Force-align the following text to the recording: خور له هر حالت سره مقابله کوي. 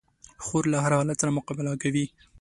خور 0.45 0.63
له 0.73 0.77
هر 0.83 0.91
حالت 0.97 1.17
سره 1.21 1.35
مقابله 1.37 1.71
کوي. 1.83 2.05